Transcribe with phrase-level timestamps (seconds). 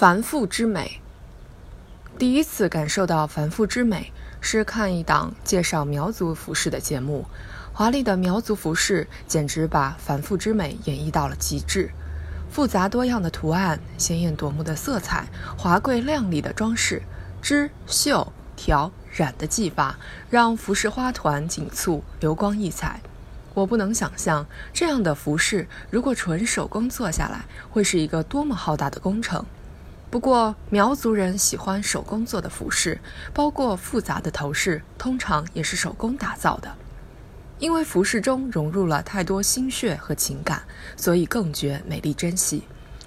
[0.00, 0.98] 繁复之美。
[2.18, 7.26] 第一次感受到繁复之美，是看一档介绍苗族服饰的节目。
[7.74, 11.90] 华丽的苗族服饰简直把繁复之美演绎到了极致。
[12.50, 15.28] 复杂多样的图案、鲜艳夺目的色彩、
[15.58, 17.02] 华贵亮丽的装饰、
[17.42, 19.98] 织、绣、条、染的技法，
[20.30, 23.02] 让服饰花团锦簇、流光溢彩。
[23.52, 29.44] 我不能想象这样的服饰如果纯手工做下来，会是一个多么浩大的工程。
[30.10, 32.98] 不过，苗族人喜欢手工做的服饰，
[33.32, 36.74] 包括复杂的头饰，通常也是手工打造的。
[37.60, 40.62] 因为服饰中融入了太多心血和情感，
[40.96, 42.64] 所以更觉美丽珍惜。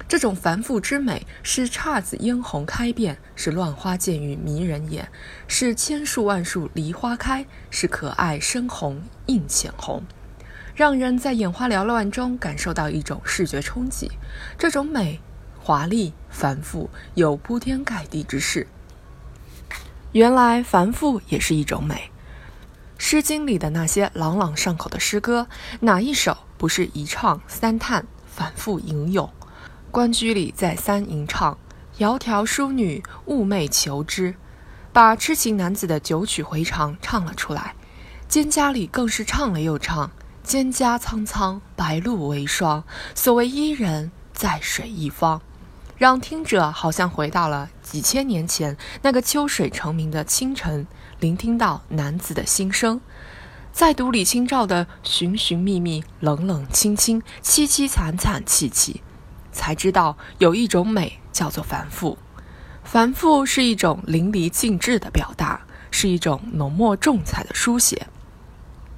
[0.07, 5.09] 这种繁复之美，是姹紫嫣红开遍，是乱花渐欲迷人眼，
[5.45, 10.03] 是千树万树梨花开，是可爱深红映浅红，
[10.73, 14.09] 让人在眼花缭乱中感受到一种视觉冲击。
[14.57, 15.19] 这种美。
[15.65, 18.67] 华丽繁复有铺天盖地之势。
[20.11, 21.95] 原来繁复也是一种美，
[22.97, 25.47] 《诗经》里的那些朗朗上口的诗歌，
[25.79, 29.31] 哪一首不是一唱三叹，反复吟咏？
[29.89, 31.57] 关雎里再三吟唱
[31.97, 34.35] ：“窈窕淑女，寤寐求之”，
[34.91, 37.73] 把痴情男子的九曲回肠唱了出来。
[38.27, 40.11] 蒹葭里更是唱了又唱
[40.45, 42.83] ：“蒹葭苍苍，白露为霜。
[43.15, 45.41] 所谓伊人，在水一方。”
[46.03, 50.85] 让听者好像回到了几千年前那个秋水成名的清晨，
[51.21, 52.99] 聆听到男子的心声，
[53.71, 59.01] 再读李清照的寻寻觅觅、冷冷清清、凄凄惨惨戚戚，
[59.53, 62.17] 才知道有一种美叫做繁复。
[62.83, 68.07] 繁复是一种淋漓尽致的表达，是一种浓墨重彩的书写。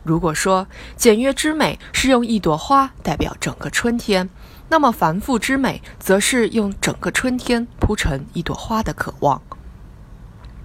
[0.06, 4.30] 如果说简约之美是用一朵花代表整个春天。
[4.70, 9.42] 那么繁复之美，则是用整个春天铺成一朵花的渴望。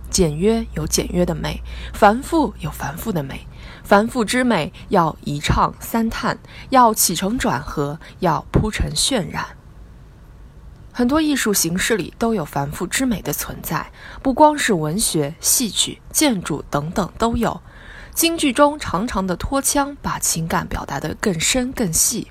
[0.08, 3.46] 简约有简约的美，繁复有繁复的美。
[3.84, 6.38] 繁复之美要一唱三叹，
[6.70, 9.44] 要起承转合，要铺陈渲染。
[10.92, 17.60] 很多艺术形式里都有繁复之美的存在，不光是文学、戏曲、建筑等等都有。
[18.14, 22.28] 京剧中长长的拖腔，把情感表达得更深更细。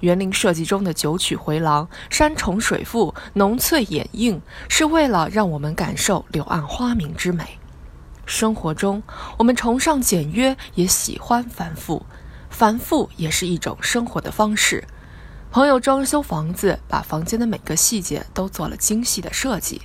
[0.00, 7.58] 园林设计中的九曲回廊、山重水复、浓翠掩映，是为了让我们感受柳暗花明之美。
[8.26, 9.02] 生活中，
[9.38, 12.04] 我们崇尚简约，也喜欢繁复。
[12.50, 14.84] 繁复也是一种生活的方式。
[15.50, 19.80] 朋友装修房子，把房间的每个细节都做了精细的设计。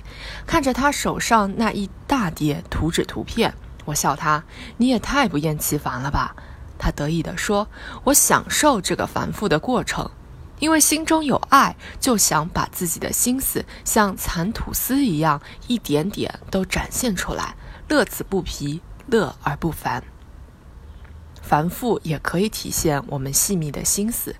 [0.46, 3.54] 看着他手上那一大叠图纸图片，
[3.84, 4.44] 我笑他
[4.78, 6.34] ：“你也太不厌其烦了吧。”
[6.78, 7.68] 他得意地说
[8.04, 10.10] ：“我享受这个繁复的过程，
[10.58, 17.54] 因为心中有爱，就想把自己的心思像蚕吐丝一样，一点点都展现出来，
[17.88, 20.02] 乐此不疲，乐而不烦。
[21.42, 24.34] 繁复也可以体现我们细密的心思。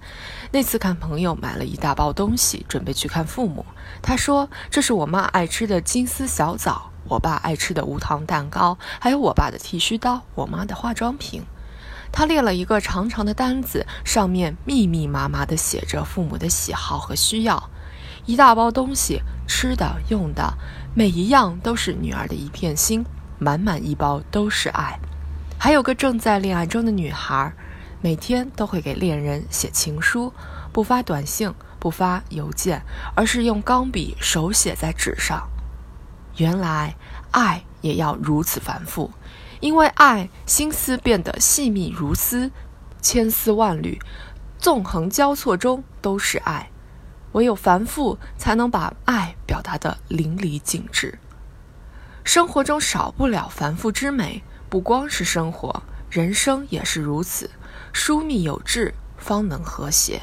[0.51, 3.67] 那次看朋友买了一大包东西，准备去看父母，
[4.01, 11.43] 他说这是我妈爱吃的金丝小枣，我爸爱吃的无糖蛋糕，还有我爸的剃须刀，我妈的化妆品。”
[12.13, 17.71] 他列了一个长长的单子，上面密密麻麻地写着父母的喜好和需要，
[18.25, 20.55] 一大包东西，吃的、用的，
[20.95, 23.05] 每一样都是女儿的一片心，
[23.41, 25.01] 满满一包都是爱。
[25.59, 27.53] 还有个正在恋爱中的女孩，
[28.01, 30.33] 每天都会给恋人写情书，
[30.73, 32.81] 不发短信，不发邮件，
[33.17, 35.49] 而是用钢笔手写在纸上。
[36.37, 36.97] 原来，
[37.31, 39.11] 爱也要如此繁复。
[39.61, 42.51] 因为爱，心思变得细密如丝，
[43.01, 43.99] 千丝万缕，
[44.59, 46.71] 纵横交错中都是爱。
[47.33, 51.19] 唯有繁复，才能把爱表达得淋漓尽致。
[52.23, 57.51] 生活中少不了繁复之美，不光是生活，人生也是如此。
[57.93, 60.23] 疏密有致，方能和谐。